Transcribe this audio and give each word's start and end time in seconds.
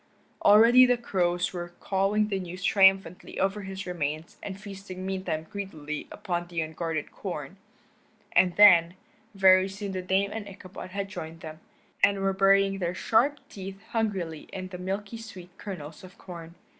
Already 0.43 0.87
the 0.87 0.97
crows 0.97 1.53
were 1.53 1.73
cawing 1.79 2.29
the 2.29 2.39
news 2.39 2.63
triumphantly 2.63 3.39
over 3.39 3.61
his 3.61 3.85
remains 3.85 4.35
and 4.41 4.59
feasting 4.59 5.05
meantime 5.05 5.45
greedily 5.47 6.07
upon 6.11 6.47
the 6.47 6.59
unguarded 6.61 7.11
corn, 7.11 7.57
and 8.31 8.55
then, 8.55 8.95
very 9.35 9.69
soon 9.69 9.91
the 9.91 10.01
Dame 10.01 10.31
and 10.33 10.47
Ichabod 10.49 10.89
had 10.89 11.07
joined 11.07 11.41
them, 11.41 11.59
and 12.03 12.17
were 12.19 12.33
burying 12.33 12.79
their 12.79 12.95
sharp 12.95 13.41
teeth 13.47 13.79
hungrily 13.89 14.49
in 14.51 14.69
the 14.69 14.79
milky 14.79 15.17
sweet 15.19 15.55
kernels 15.59 16.03
of 16.03 16.17
corn. 16.17 16.55